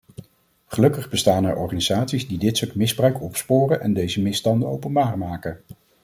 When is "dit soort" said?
2.37-2.75